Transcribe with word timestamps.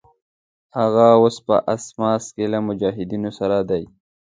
هغه 0.77 1.05
اوس 1.19 1.35
په 1.47 1.55
اسماس 1.75 2.23
کې 2.35 2.45
له 2.53 2.59
مجاهدینو 2.67 3.29
سره 3.39 3.57
دی. 3.69 3.83